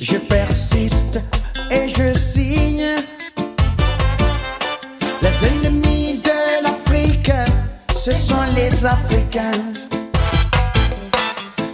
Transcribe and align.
Je 0.00 0.16
persiste 0.16 1.20
et 1.70 1.88
je 1.88 2.18
signe. 2.18 2.84
Les 5.22 5.48
ennemis 5.48 6.20
de 6.22 6.62
l'Afrique, 6.62 7.30
ce 7.94 8.14
sont 8.14 8.42
les 8.54 8.84
Africains. 8.84 9.72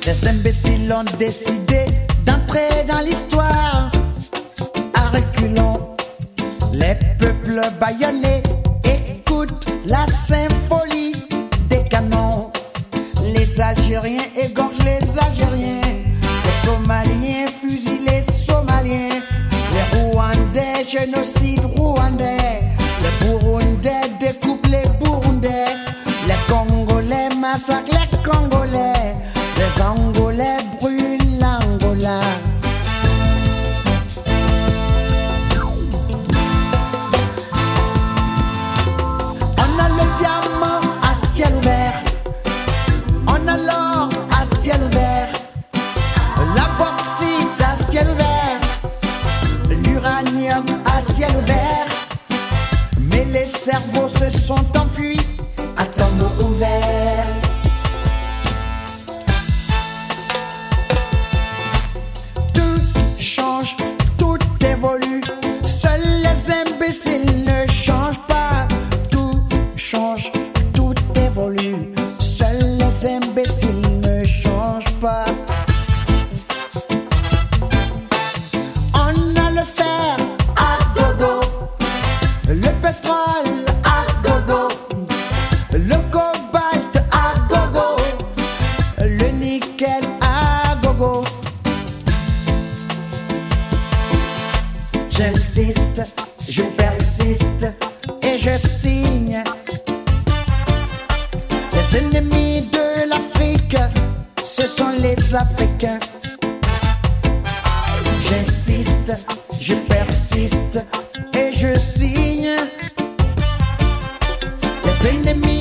Les 0.07 0.29
imbéciles 0.29 0.93
ont 0.93 1.19
décidé 1.19 1.87
d'entrer 2.27 2.85
dans 2.87 3.01
l'histoire. 3.01 3.91
À 4.95 5.09
reculons, 5.09 5.97
les 6.75 6.95
peuples 7.19 7.63
baïonnés 7.81 8.43
écoutent 8.85 9.67
la 9.87 10.07
symphonie 10.07 11.15
des 11.69 11.85
canons. 11.89 12.53
Les 13.35 13.61
Algériens 13.61 14.29
égorgent 14.37 14.85
les 14.85 15.19
Algériens. 15.19 15.90
Somaliens 16.65 17.47
fusillent 17.61 18.05
les 18.07 18.23
Somaliens. 18.23 19.21
Les 19.73 19.99
Rwandais 19.99 20.87
génocide 20.89 21.65
rwandais. 21.77 22.63
Les 23.03 23.27
Burundais 23.27 24.09
découpent 24.19 24.67
les 24.67 24.89
Burundais. 25.01 25.77
Les 26.27 26.35
Congolais 26.49 27.29
massacrent 27.41 27.93
les 27.93 28.31
Congolais. 28.31 29.15
Les 29.57 29.83
Angolais 29.83 30.59
brûlent 30.81 31.39
l'Angola. 31.41 32.21
À 50.53 51.01
ciel 51.01 51.31
ouvert. 51.37 51.87
Mais 52.99 53.25
les 53.27 53.47
cerveaux 53.47 54.09
se 54.09 54.29
sont 54.31 54.65
enfuis 54.77 55.21
à 55.77 55.85
tombeau 55.85 56.45
ouvert. 56.45 57.25
Tout 62.53 63.21
change, 63.21 63.77
tout 64.19 64.39
évolue. 64.67 65.23
Seuls 65.63 66.23
les 66.23 66.53
imbéciles 66.53 67.40
cobalt 86.33 86.97
à 87.11 87.35
gogo, 87.49 87.97
le 89.01 89.29
nickel 89.31 90.05
à 90.21 90.77
gogo. 90.83 91.25
J'insiste, 95.11 96.03
je 96.49 96.63
persiste 96.63 97.73
et 98.23 98.39
je 98.39 98.57
signe. 98.57 99.43
Les 101.73 101.97
ennemis 101.99 102.69
de 102.69 103.09
l'Afrique, 103.09 103.77
ce 104.45 104.67
sont 104.67 104.93
les 104.99 105.35
Africains. 105.35 106.01
J'insiste, 108.29 109.17
je 109.61 109.75
persiste 109.75 110.83
et 111.35 111.53
je 111.57 111.79
signe. 111.79 112.57
Les 114.85 115.09
ennemis 115.09 115.60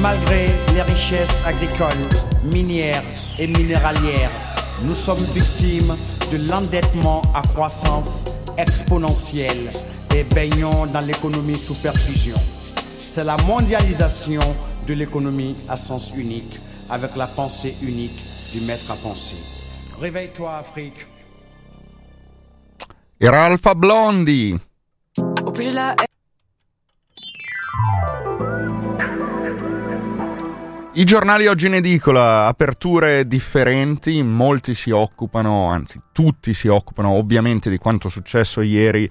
Malgré 0.00 0.46
les 0.72 0.82
richesses 0.82 1.42
agricoles, 1.44 1.88
minières 2.44 3.02
et 3.38 3.46
minéralières, 3.46 4.30
nous 4.84 4.94
sommes 4.94 5.18
victimes 5.18 5.94
de 6.32 6.48
l'endettement 6.48 7.20
à 7.34 7.42
croissance 7.42 8.24
exponentielle 8.56 9.68
et 10.16 10.24
baignons 10.34 10.86
dans 10.86 11.00
l'économie 11.02 11.54
sous 11.54 11.74
perfusion. 11.74 12.36
C'est 12.98 13.24
la 13.24 13.36
mondialisation 13.36 14.40
de 14.90 14.96
l'économie 14.96 15.54
à 15.68 15.76
sens 15.76 16.12
unique, 16.16 16.58
avec 16.88 17.14
la 17.14 17.28
pensée 17.28 17.74
unique 17.82 18.18
du 18.52 18.66
maître 18.66 18.90
à 18.90 18.96
penser. 18.96 19.36
Réveille-toi, 20.00 20.56
Afrique. 20.56 21.06
Era 23.20 23.44
Alfa 23.44 23.74
Blondi. 23.74 24.58
I 30.92 31.04
giornali 31.04 31.46
oggi 31.46 31.66
in 31.66 31.74
edicola, 31.74 32.46
aperture 32.46 33.28
differenti, 33.28 34.20
molti 34.24 34.74
si 34.74 34.90
occupano, 34.90 35.70
anzi 35.70 36.00
tutti 36.12 36.52
si 36.52 36.66
occupano 36.66 37.10
ovviamente 37.10 37.70
di 37.70 37.78
quanto 37.78 38.08
successo 38.08 38.60
ieri 38.60 39.08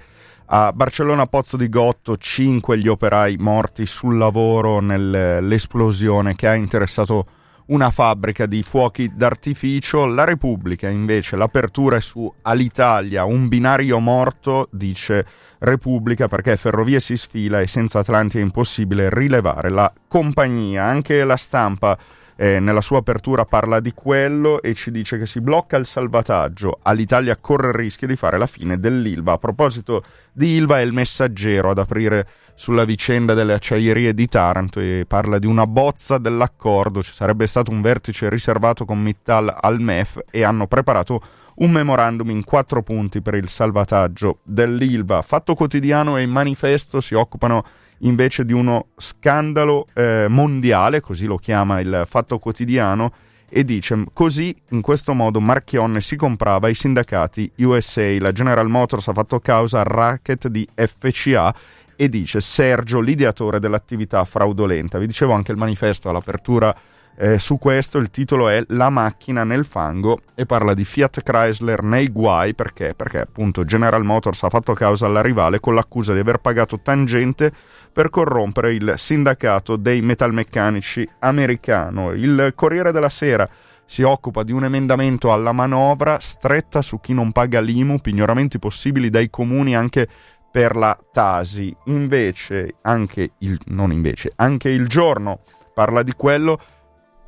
a 0.51 0.71
Barcellona 0.73 1.27
Pozzo 1.27 1.57
di 1.57 1.69
Gotto, 1.69 2.17
5 2.17 2.77
gli 2.79 2.87
operai 2.87 3.37
morti 3.37 3.85
sul 3.85 4.17
lavoro 4.17 4.79
nell'esplosione 4.79 6.33
che 6.35 6.47
ha 6.47 6.55
interessato 6.55 7.25
una 7.67 7.91
fabbrica 7.91 8.47
di 8.47 8.63
fuochi 8.63 9.11
d'artificio. 9.13 10.07
La 10.07 10.23
Repubblica 10.23 10.89
invece 10.89 11.35
l'apertura 11.35 11.97
è 11.97 12.01
su 12.01 12.31
Alitalia, 12.41 13.25
un 13.25 13.47
binario 13.47 13.99
morto, 13.99 14.69
dice 14.71 15.23
Repubblica, 15.59 16.27
perché 16.27 16.57
Ferrovie 16.57 16.99
si 16.99 17.15
sfila 17.15 17.61
e 17.61 17.67
senza 17.67 17.99
Atlanti 17.99 18.39
è 18.39 18.41
impossibile 18.41 19.09
rilevare 19.11 19.69
la 19.69 19.93
compagnia. 20.07 20.83
Anche 20.83 21.23
la 21.23 21.37
stampa 21.37 21.95
eh, 22.41 22.61
nella 22.61 22.79
sua 22.79 22.99
apertura 22.99 23.43
parla 23.43 23.81
di 23.81 23.91
quello 23.93 24.61
e 24.61 24.73
ci 24.73 24.91
dice 24.91 25.17
che 25.17 25.25
si 25.25 25.41
blocca 25.41 25.75
il 25.75 25.85
salvataggio. 25.85 26.79
All'Italia 26.83 27.35
corre 27.35 27.67
il 27.67 27.73
rischio 27.73 28.07
di 28.07 28.15
fare 28.15 28.37
la 28.37 28.47
fine 28.47 28.79
dell'Ilva. 28.79 29.33
A 29.33 29.37
proposito 29.37 30.05
di 30.31 30.55
Ilva 30.55 30.79
è 30.79 30.83
il 30.83 30.93
messaggero 30.93 31.69
ad 31.69 31.79
aprire 31.79 32.25
sulla 32.55 32.85
vicenda 32.85 33.33
delle 33.33 33.51
acciaierie 33.51 34.13
di 34.13 34.29
Taranto 34.29 34.79
e 34.79 35.03
parla 35.05 35.37
di 35.37 35.47
una 35.47 35.67
bozza 35.67 36.17
dell'accordo. 36.17 37.03
Ci 37.03 37.11
sarebbe 37.11 37.45
stato 37.45 37.71
un 37.71 37.81
vertice 37.81 38.29
riservato 38.29 38.85
con 38.85 39.01
Mittal 39.01 39.53
al 39.59 39.81
MEF 39.81 40.21
e 40.31 40.43
hanno 40.43 40.65
preparato 40.65 41.21
un 41.55 41.71
memorandum 41.71 42.29
in 42.29 42.45
quattro 42.45 42.81
punti 42.83 43.21
per 43.21 43.33
il 43.33 43.49
salvataggio 43.49 44.39
dell'Ilva. 44.43 45.21
Fatto 45.23 45.55
quotidiano 45.55 46.15
e 46.15 46.25
manifesto 46.25 47.01
si 47.01 47.15
occupano 47.15 47.65
invece 47.99 48.45
di 48.45 48.53
uno 48.53 48.87
scandalo 48.97 49.87
eh, 49.93 50.27
mondiale, 50.29 51.01
così 51.01 51.25
lo 51.25 51.37
chiama 51.37 51.79
il 51.79 52.03
Fatto 52.05 52.39
Quotidiano, 52.39 53.11
e 53.49 53.63
dice 53.63 54.05
così 54.13 54.55
in 54.69 54.81
questo 54.81 55.13
modo 55.13 55.39
Marchionne 55.39 56.01
si 56.01 56.15
comprava 56.15 56.69
i 56.69 56.75
sindacati 56.75 57.51
USA, 57.57 58.15
la 58.19 58.31
General 58.31 58.69
Motors 58.69 59.07
ha 59.07 59.13
fatto 59.13 59.39
causa 59.39 59.79
al 59.79 59.85
racket 59.85 60.47
di 60.47 60.67
FCA 60.75 61.53
e 61.95 62.07
dice 62.07 62.39
Sergio 62.41 62.99
l'ideatore 62.99 63.59
dell'attività 63.59 64.23
fraudolenta. 64.23 64.99
Vi 64.99 65.07
dicevo 65.07 65.33
anche 65.33 65.51
il 65.51 65.57
manifesto 65.57 66.09
all'apertura 66.09 66.73
eh, 67.21 67.37
su 67.37 67.57
questo, 67.57 67.97
il 67.97 68.09
titolo 68.11 68.47
è 68.47 68.63
La 68.69 68.89
macchina 68.89 69.43
nel 69.43 69.65
fango 69.65 70.19
e 70.35 70.45
parla 70.45 70.73
di 70.73 70.85
Fiat 70.85 71.21
Chrysler 71.21 71.83
nei 71.83 72.07
guai 72.07 72.55
perché? 72.55 72.93
Perché 72.95 73.19
appunto 73.19 73.65
General 73.65 74.01
Motors 74.05 74.41
ha 74.43 74.49
fatto 74.49 74.73
causa 74.73 75.05
alla 75.05 75.21
rivale 75.21 75.59
con 75.59 75.75
l'accusa 75.75 76.13
di 76.13 76.19
aver 76.19 76.37
pagato 76.37 76.79
tangente 76.79 77.51
per 77.91 78.09
corrompere 78.09 78.73
il 78.73 78.93
sindacato 78.95 79.75
dei 79.75 80.01
metalmeccanici 80.01 81.05
americano. 81.19 82.13
Il 82.13 82.53
Corriere 82.55 82.93
della 82.93 83.09
Sera 83.09 83.49
si 83.83 84.01
occupa 84.01 84.43
di 84.43 84.53
un 84.53 84.63
emendamento 84.63 85.33
alla 85.33 85.51
manovra 85.51 86.19
stretta 86.21 86.81
su 86.81 87.01
chi 87.01 87.13
non 87.13 87.33
paga 87.33 87.59
l'IMU, 87.59 87.99
pignoramenti 87.99 88.59
possibili 88.59 89.09
dai 89.09 89.29
comuni 89.29 89.75
anche 89.75 90.07
per 90.49 90.77
la 90.77 90.97
Tasi. 91.11 91.75
Invece, 91.87 92.75
anche 92.83 93.31
il, 93.39 93.59
non 93.65 93.91
invece, 93.91 94.31
anche 94.37 94.69
il 94.69 94.87
giorno 94.87 95.41
parla 95.73 96.01
di 96.01 96.13
quello 96.13 96.59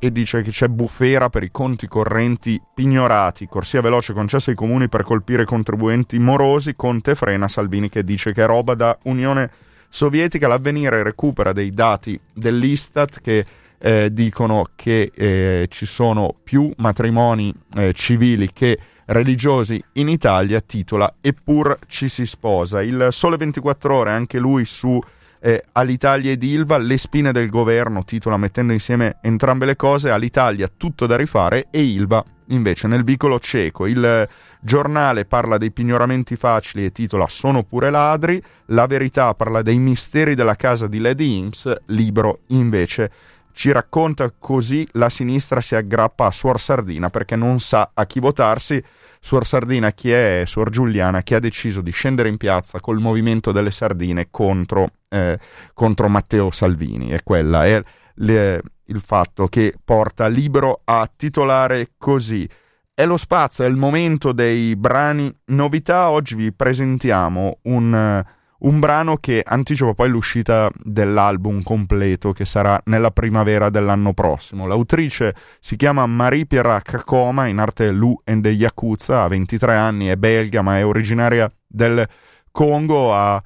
e 0.04 0.10
dice 0.10 0.42
che 0.42 0.50
c'è 0.50 0.66
bufera 0.66 1.30
per 1.30 1.44
i 1.44 1.52
conti 1.52 1.86
correnti 1.86 2.60
pignorati, 2.74 3.46
corsia 3.46 3.80
veloce 3.80 4.12
concessa 4.12 4.50
ai 4.50 4.56
comuni 4.56 4.88
per 4.88 5.04
colpire 5.04 5.44
contribuenti 5.44 6.18
morosi, 6.18 6.74
Conte 6.74 7.14
frena 7.14 7.46
Salvini 7.46 7.88
che 7.88 8.02
dice 8.02 8.32
che 8.32 8.42
è 8.42 8.46
roba 8.46 8.74
da 8.74 8.98
Unione 9.04 9.48
Sovietica, 9.88 10.48
l'avvenire 10.48 11.04
recupera 11.04 11.52
dei 11.52 11.70
dati 11.70 12.18
dell'Istat 12.32 13.20
che 13.20 13.46
eh, 13.78 14.12
dicono 14.12 14.70
che 14.74 15.12
eh, 15.14 15.68
ci 15.70 15.86
sono 15.86 16.34
più 16.42 16.68
matrimoni 16.78 17.54
eh, 17.76 17.92
civili 17.92 18.50
che 18.52 18.76
religiosi 19.04 19.80
in 19.92 20.08
Italia, 20.08 20.60
titola 20.60 21.14
Eppur 21.20 21.78
ci 21.86 22.08
si 22.08 22.26
sposa. 22.26 22.82
Il 22.82 23.06
Sole 23.10 23.36
24 23.36 23.94
ore, 23.94 24.10
anche 24.10 24.40
lui 24.40 24.64
su 24.64 25.00
eh, 25.42 25.62
All'Italia 25.72 26.30
ed 26.30 26.42
Ilva, 26.42 26.78
le 26.78 26.96
spine 26.96 27.32
del 27.32 27.50
governo, 27.50 28.04
titola 28.04 28.36
mettendo 28.36 28.72
insieme 28.72 29.16
entrambe 29.20 29.66
le 29.66 29.76
cose, 29.76 30.10
all'Italia 30.10 30.70
tutto 30.74 31.06
da 31.06 31.16
rifare 31.16 31.66
e 31.70 31.82
Ilva 31.82 32.24
invece 32.46 32.86
nel 32.86 33.02
vicolo 33.02 33.40
cieco. 33.40 33.86
Il 33.86 34.28
giornale 34.60 35.24
parla 35.24 35.58
dei 35.58 35.72
pignoramenti 35.72 36.36
facili 36.36 36.84
e 36.84 36.92
titola 36.92 37.28
Sono 37.28 37.64
pure 37.64 37.90
ladri, 37.90 38.40
la 38.66 38.86
verità 38.86 39.34
parla 39.34 39.62
dei 39.62 39.78
misteri 39.78 40.34
della 40.34 40.54
casa 40.54 40.86
di 40.86 41.00
Lady 41.00 41.36
Imps, 41.38 41.74
libro 41.86 42.40
invece 42.48 43.10
ci 43.52 43.70
racconta 43.70 44.32
così 44.36 44.86
la 44.92 45.10
sinistra 45.10 45.60
si 45.60 45.74
aggrappa 45.74 46.26
a 46.26 46.30
Suor 46.30 46.58
Sardina 46.58 47.10
perché 47.10 47.36
non 47.36 47.60
sa 47.60 47.90
a 47.92 48.06
chi 48.06 48.18
votarsi. 48.18 48.82
Suor 49.24 49.46
Sardina 49.46 49.92
chi 49.92 50.10
è? 50.10 50.42
Suor 50.46 50.68
Giuliana 50.70 51.22
che 51.22 51.36
ha 51.36 51.38
deciso 51.38 51.80
di 51.80 51.92
scendere 51.92 52.28
in 52.28 52.36
piazza 52.36 52.80
col 52.80 52.98
movimento 52.98 53.52
delle 53.52 53.70
sardine 53.70 54.26
contro, 54.32 54.90
eh, 55.08 55.38
contro 55.74 56.08
Matteo 56.08 56.50
Salvini 56.50 57.12
e 57.12 57.20
quella 57.22 57.64
è 57.64 57.80
le, 58.14 58.60
il 58.86 59.00
fatto 59.00 59.46
che 59.46 59.74
porta 59.82 60.26
Libro 60.26 60.80
a 60.82 61.08
titolare 61.14 61.92
così. 61.96 62.48
È 62.92 63.06
lo 63.06 63.16
spazio, 63.16 63.62
è 63.62 63.68
il 63.68 63.76
momento 63.76 64.32
dei 64.32 64.74
brani 64.74 65.32
novità. 65.46 66.10
Oggi 66.10 66.34
vi 66.34 66.52
presentiamo 66.52 67.60
un 67.62 68.24
un 68.62 68.78
brano 68.78 69.16
che 69.16 69.42
anticipa 69.44 69.94
poi 69.94 70.08
l'uscita 70.08 70.70
dell'album 70.82 71.62
completo 71.62 72.32
che 72.32 72.44
sarà 72.44 72.80
nella 72.86 73.10
primavera 73.10 73.70
dell'anno 73.70 74.12
prossimo. 74.12 74.66
L'autrice 74.66 75.34
si 75.60 75.76
chiama 75.76 76.06
Marie 76.06 76.46
Pierre 76.46 76.80
Kakoma, 76.82 77.46
in 77.46 77.58
arte 77.58 77.90
Lu 77.90 78.20
and 78.24 78.42
the 78.42 78.50
Yakuza, 78.50 79.22
ha 79.22 79.28
23 79.28 79.74
anni, 79.74 80.06
è 80.06 80.16
belga 80.16 80.62
ma 80.62 80.78
è 80.78 80.84
originaria 80.84 81.50
del 81.66 82.06
Congo, 82.50 83.14
ha 83.14 83.42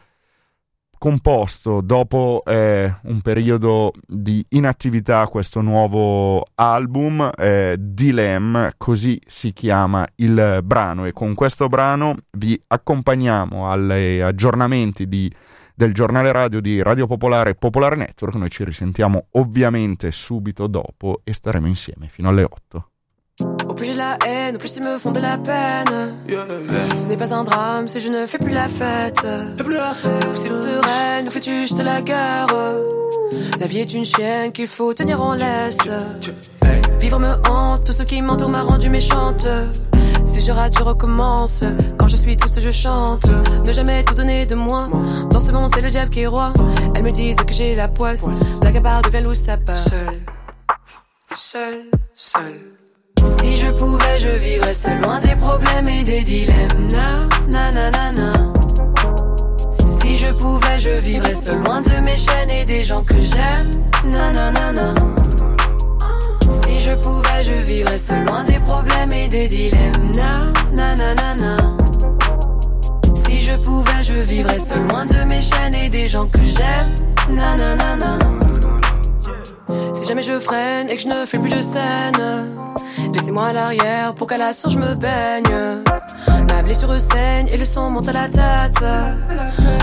composto 0.99 1.81
dopo 1.81 2.43
eh, 2.45 2.93
un 3.03 3.21
periodo 3.21 3.93
di 4.07 4.45
inattività 4.51 5.27
questo 5.27 5.61
nuovo 5.61 6.45
album, 6.55 7.31
eh, 7.37 7.77
Dilem, 7.79 8.71
così 8.77 9.21
si 9.27 9.53
chiama 9.53 10.07
il 10.17 10.61
brano 10.65 11.05
e 11.05 11.13
con 11.13 11.35
questo 11.35 11.69
brano 11.69 12.17
vi 12.33 12.61
accompagniamo 12.67 13.71
agli 13.71 14.21
aggiornamenti 14.21 15.07
di, 15.09 15.33
del 15.75 15.93
giornale 15.93 16.33
radio 16.33 16.61
di 16.61 16.83
Radio 16.83 17.07
Popolare 17.07 17.51
e 17.51 17.55
Popolare 17.55 17.97
Network, 17.97 18.35
noi 18.37 18.51
ci 18.51 18.65
risentiamo 18.65 19.27
ovviamente 19.33 20.11
subito 20.13 20.67
dopo 20.67 21.21
e 21.25 21.33
staremo 21.33 21.67
insieme 21.67 22.09
fino 22.09 22.29
alle 22.29 22.43
8. 22.43 22.91
Plus 23.77 23.87
j'ai 23.87 23.95
la 23.95 24.17
haine, 24.27 24.57
au 24.57 24.59
plus 24.59 24.75
ils 24.77 24.83
me 24.83 24.99
font 24.99 25.13
de 25.13 25.21
la 25.21 25.37
peine. 25.37 26.15
Ce 26.97 27.07
n'est 27.07 27.17
pas 27.17 27.35
un 27.35 27.45
drame 27.45 27.89
si 27.89 28.01
je 28.01 28.09
ne 28.09 28.27
fais 28.27 28.39
plus 28.39 28.53
la 28.53 28.69
fête. 28.69 29.27
Ou 29.61 30.35
s'il 30.35 30.51
serait, 30.51 31.23
nous 31.23 31.31
fais-tu 31.31 31.61
juste 31.61 31.83
la 31.83 32.01
guerre? 32.01 32.47
La 33.61 33.67
vie 33.67 33.81
est 33.81 33.95
une 33.95 34.05
chienne 34.05 34.53
qu'il 34.53 34.67
faut 34.67 34.95
tenir 34.95 35.23
en 35.23 35.35
laisse. 35.35 35.79
Vivre 37.01 37.19
me 37.19 37.35
hante, 37.49 37.85
tout 37.85 37.93
ce 37.93 38.03
qui 38.03 38.23
m'entoure 38.23 38.51
m'a 38.51 38.63
rendu 38.63 38.89
méchante. 38.89 39.47
Si 40.25 40.41
je 40.41 40.53
rate, 40.53 40.75
je 40.79 40.83
recommence. 40.83 41.63
Quand 41.99 42.09
je 42.09 42.17
suis 42.17 42.37
triste, 42.37 42.61
je 42.61 42.71
chante. 42.71 43.27
Ne 43.67 43.73
jamais 43.73 44.03
tout 44.05 44.15
donner 44.15 44.47
de 44.47 44.55
moi. 44.55 44.89
Dans 45.31 45.41
ce 45.41 45.53
monde, 45.53 45.71
c'est 45.75 45.83
le 45.83 45.91
diable 45.91 46.11
qui 46.11 46.21
est 46.21 46.27
roi. 46.27 46.53
Elles 46.95 47.05
me 47.05 47.11
disent 47.11 47.37
que 47.37 47.53
j'ai 47.53 47.75
la 47.75 47.89
poisse. 47.89 48.25
La 48.63 48.73
gabarre 48.73 49.03
devient 49.03 49.23
loup, 49.23 49.35
ça 49.35 49.57
part. 49.57 49.77
Seul, 49.77 50.23
seul, 51.35 51.83
seul. 52.15 52.86
Si 53.77 53.83
je 53.83 53.85
pouvais, 53.85 54.19
je 54.19 54.29
vivrais 54.29 54.73
seul 54.73 55.03
loin 55.03 55.19
des 55.21 55.37
problèmes 55.37 55.87
et 55.87 56.03
des 56.03 56.23
dilemmes. 56.23 56.89
Na, 56.91 57.71
na, 57.71 57.91
na, 57.91 58.11
na, 58.13 58.33
Si 60.01 60.17
je 60.17 60.33
pouvais, 60.33 60.81
je 60.81 60.99
vivrais 60.99 61.35
seul 61.35 61.63
loin 61.63 61.83
de 61.83 62.01
mes 62.01 62.17
chaînes 62.17 62.51
et 62.51 62.65
des 62.65 62.83
gens 62.83 63.03
que 63.03 63.21
j'aime. 63.21 63.85
Na, 64.07 64.33
na, 64.33 64.51
na, 64.51 64.73
na. 64.73 64.95
Si 66.63 66.79
je 66.79 66.95
pouvais, 67.03 67.43
je 67.43 67.53
vivrais 67.53 67.99
seul 67.99 68.25
loin 68.25 68.45
des 68.45 68.61
problèmes 68.61 69.13
et 69.13 69.29
des 69.29 69.47
dilemmes. 69.47 70.13
Na, 70.15 70.53
na, 70.75 70.97
na, 70.97 71.15
na, 71.15 71.35
na. 71.35 71.57
Si 73.27 73.43
je 73.43 73.57
pouvais, 73.63 74.03
je 74.03 74.15
vivrais 74.15 74.59
seul 74.59 74.89
loin 74.89 75.05
de 75.05 75.23
mes 75.25 75.43
chaînes 75.43 75.75
et 75.75 75.91
des 75.91 76.09
gens 76.09 76.29
que 76.29 76.43
j'aime. 76.43 77.37
Na, 77.37 77.55
na, 77.57 77.75
na, 77.75 77.97
na. 77.97 78.46
Si 79.93 80.05
jamais 80.07 80.23
je 80.23 80.39
freine 80.39 80.89
et 80.89 80.97
que 80.97 81.03
je 81.03 81.09
ne 81.09 81.27
fais 81.27 81.39
plus 81.39 81.51
de 81.51 81.61
scène, 81.61 82.53
laissez-moi 83.13 83.47
à 83.47 83.53
l'arrière 83.53 84.15
pour 84.15 84.27
qu'à 84.27 84.39
la 84.39 84.53
source 84.53 84.75
je 84.75 84.79
me 84.79 84.95
baigne. 84.95 85.83
Ma 86.49 86.63
blessure 86.63 87.01
saigne 87.01 87.49
et 87.49 87.57
le 87.57 87.65
sang 87.65 87.91
monte 87.91 88.09
à 88.09 88.13
la 88.13 88.29
tête. 88.29 88.85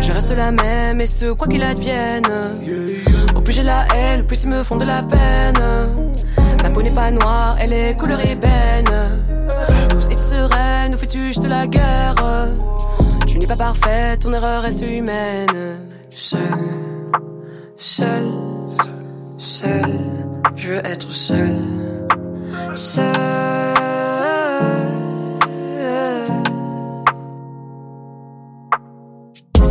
Je 0.01 0.11
reste 0.11 0.35
la 0.35 0.51
même 0.51 1.01
et 1.01 1.05
ce 1.05 1.33
quoi 1.33 1.47
qu'il 1.47 1.63
advienne. 1.63 2.27
Au 3.35 3.41
plus 3.41 3.53
j'ai 3.53 3.63
la 3.63 3.85
haine, 3.95 4.21
au 4.21 4.23
plus 4.23 4.43
ils 4.43 4.49
me 4.49 4.63
font 4.63 4.77
de 4.77 4.85
la 4.85 5.03
peine. 5.03 5.59
Ma 6.63 6.69
peau 6.69 6.81
n'est 6.81 6.91
pas 6.91 7.11
noire, 7.11 7.57
elle 7.59 7.73
est 7.73 7.97
couleur 7.97 8.25
ébène. 8.25 9.19
Douce 9.89 10.07
et 10.11 10.17
sereine, 10.17 10.91
nous 10.93 10.97
fais-tu 10.97 11.27
juste 11.27 11.45
la 11.45 11.67
guerre? 11.67 12.15
Tu 13.27 13.37
n'es 13.37 13.47
pas 13.47 13.57
parfaite, 13.57 14.21
ton 14.21 14.31
erreur 14.33 14.61
reste 14.61 14.87
humaine. 14.87 15.77
Seul, 16.09 16.39
seul 17.75 18.31
seul, 19.43 19.99
je 20.55 20.69
veux 20.69 20.85
être 20.87 21.11
seul, 21.11 21.59
seul. 22.75 23.03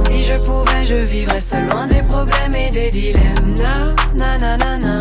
Si 0.04 0.22
je 0.22 0.36
pouvais, 0.44 0.84
je 0.84 0.94
vivrais 0.94 1.40
seul 1.40 1.66
loin 1.70 1.86
des 1.86 2.02
problèmes 2.02 2.54
et 2.54 2.70
des 2.70 2.90
dilemmes. 2.90 3.54
Na, 4.14 4.36
na, 4.36 4.56
na, 4.58 4.78
na. 4.78 5.00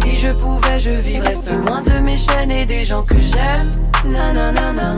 Si 0.00 0.16
je 0.16 0.32
pouvais, 0.40 0.80
je 0.80 0.90
vivrais 0.90 1.34
seul 1.34 1.64
loin 1.64 1.82
de 1.82 1.98
mes 2.00 2.18
chaînes 2.18 2.50
et 2.50 2.66
des 2.66 2.82
gens 2.82 3.04
que 3.04 3.20
j'aime. 3.20 3.70
Na, 4.12 4.32
na, 4.32 4.50
na, 4.50 4.72
na. 4.72 4.94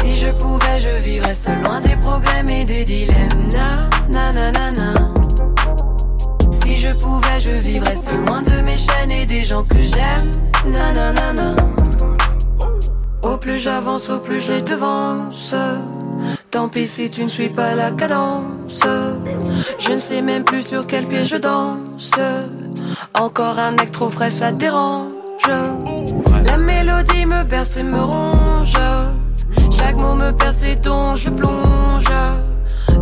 Si 0.00 0.16
je 0.16 0.30
pouvais, 0.40 0.80
je 0.80 1.02
vivrais 1.04 1.34
seul 1.34 1.62
loin 1.62 1.78
des 1.78 1.96
problèmes 1.96 2.48
et 2.50 2.64
des 2.64 2.84
dilemmes. 2.84 3.48
Na, 3.52 3.88
na, 4.10 4.32
na, 4.32 4.50
na, 4.50 4.70
na. 4.72 5.21
Je 6.92 6.98
pouvais, 6.98 7.40
je 7.40 7.50
vivrais 7.50 7.96
seul 7.96 8.22
loin 8.26 8.42
de 8.42 8.60
mes 8.60 8.76
chaînes 8.76 9.10
et 9.10 9.24
des 9.24 9.44
gens 9.44 9.62
que 9.62 9.80
j'aime. 9.80 10.30
Nanana. 10.66 11.54
Au 13.22 13.36
plus 13.38 13.58
j'avance, 13.58 14.10
au 14.10 14.18
plus 14.18 14.40
je 14.40 14.52
les 14.52 14.62
devance. 14.62 15.54
Tant 16.50 16.68
pis 16.68 16.86
si 16.86 17.08
tu 17.08 17.24
ne 17.24 17.30
suis 17.30 17.48
pas 17.48 17.74
la 17.74 17.92
cadence. 17.92 18.84
Je 19.78 19.92
ne 19.92 19.98
sais 19.98 20.20
même 20.20 20.44
plus 20.44 20.66
sur 20.66 20.86
quel 20.86 21.06
pied 21.06 21.24
je 21.24 21.36
danse. 21.36 22.12
Encore 23.14 23.58
un 23.58 23.78
acte 23.78 23.94
trop 23.94 24.10
frais, 24.10 24.30
ça 24.30 24.52
dérange. 24.52 25.12
La 26.44 26.58
mélodie 26.58 27.24
me 27.24 27.42
berce 27.44 27.78
et 27.78 27.84
me 27.84 28.02
ronge. 28.02 28.76
Chaque 29.70 29.98
mot 29.98 30.14
me 30.14 30.30
perce 30.32 30.62
et 30.64 30.76
dont 30.76 31.16
je 31.16 31.30
plonge 31.30 32.10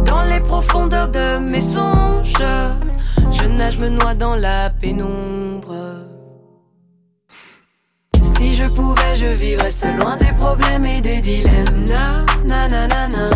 dans 0.05 0.23
les 0.23 0.41
profondeurs 0.41 1.09
de 1.09 1.39
mes 1.39 1.61
songes. 1.61 2.35
Me 3.81 3.89
noie 3.89 4.13
dans 4.13 4.35
la 4.35 4.69
pénombre. 4.69 5.75
Si 8.37 8.55
je 8.55 8.67
pouvais, 8.69 9.17
je 9.17 9.25
vivrais 9.25 9.71
seul 9.71 9.97
loin 9.97 10.19
des 10.19 10.33
problèmes 10.39 10.85
et 10.85 11.01
des 11.01 11.21
dilemmes. 11.21 11.85
Na, 11.89 12.69
na, 12.69 12.69
na, 12.69 13.09
na. 13.09 13.31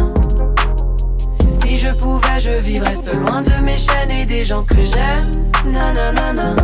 Si 1.48 1.78
je 1.78 1.88
pouvais, 1.98 2.40
je 2.40 2.50
vivrais 2.60 2.94
seul 2.94 3.20
loin 3.20 3.40
de 3.40 3.54
mes 3.62 3.78
chaînes 3.78 4.10
et 4.10 4.26
des 4.26 4.44
gens 4.44 4.64
que 4.64 4.82
j'aime. 4.82 5.50
Na, 5.72 5.92
na, 5.94 6.12
na, 6.12 6.32
na. 6.34 6.54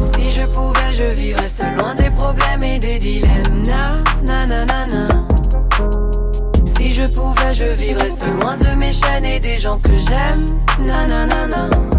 Si 0.00 0.30
je 0.30 0.44
pouvais, 0.52 0.92
je 0.92 1.04
vivrais 1.04 1.46
seul 1.46 1.76
loin 1.76 1.94
des 1.94 2.10
problèmes 2.10 2.64
et 2.64 2.80
des 2.80 2.98
dilemmes. 2.98 3.62
Na, 3.64 4.02
na, 4.24 4.44
na, 4.46 4.64
na, 4.64 4.86
na. 4.86 5.08
Si 6.76 6.92
je 6.92 7.06
pouvais, 7.14 7.54
je 7.54 7.64
vivrais 7.64 8.10
seul 8.10 8.36
loin 8.40 8.56
de 8.56 8.74
mes 8.74 8.92
chaînes 8.92 9.24
et 9.24 9.38
des 9.38 9.56
gens 9.56 9.78
que 9.78 9.94
j'aime. 9.94 10.46
Na 10.80 11.06
na 11.06 11.24
na 11.26 11.46
na 11.46 11.93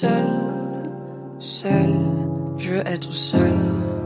seul, 0.00 0.88
seul, 1.38 1.94
je 2.56 2.72
veux 2.72 2.88
être 2.88 3.12
seul. 3.12 3.99